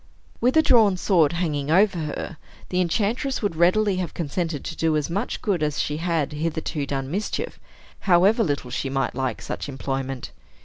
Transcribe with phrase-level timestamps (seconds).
[0.39, 2.37] With a drawn sword hanging over her,
[2.69, 6.87] the enchantress would readily have consented to do as much good as she had hitherto
[6.87, 7.59] done mischief,
[8.09, 10.31] however little she might like such employment.